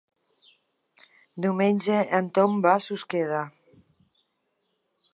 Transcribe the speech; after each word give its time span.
Diumenge 1.45 1.99
en 2.21 2.31
Tom 2.39 2.57
va 2.67 2.75
a 2.79 2.83
Susqueda. 2.89 3.45